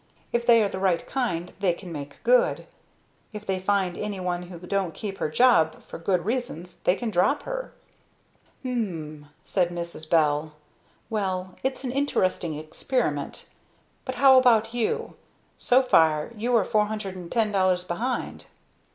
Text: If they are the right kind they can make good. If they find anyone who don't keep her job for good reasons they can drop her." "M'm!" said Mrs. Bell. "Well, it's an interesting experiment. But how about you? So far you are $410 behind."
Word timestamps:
If 0.33 0.47
they 0.47 0.63
are 0.63 0.67
the 0.67 0.79
right 0.79 1.05
kind 1.05 1.53
they 1.59 1.73
can 1.73 1.91
make 1.91 2.23
good. 2.23 2.65
If 3.33 3.45
they 3.45 3.59
find 3.59 3.95
anyone 3.95 4.41
who 4.49 4.57
don't 4.57 4.95
keep 4.95 5.19
her 5.19 5.29
job 5.29 5.83
for 5.85 5.99
good 5.99 6.25
reasons 6.25 6.79
they 6.85 6.95
can 6.95 7.11
drop 7.11 7.43
her." 7.43 7.71
"M'm!" 8.63 9.27
said 9.45 9.69
Mrs. 9.69 10.09
Bell. 10.09 10.53
"Well, 11.11 11.53
it's 11.61 11.83
an 11.83 11.91
interesting 11.91 12.57
experiment. 12.57 13.47
But 14.03 14.15
how 14.15 14.39
about 14.39 14.73
you? 14.73 15.17
So 15.55 15.83
far 15.83 16.31
you 16.35 16.55
are 16.55 16.65
$410 16.65 17.87
behind." 17.87 18.45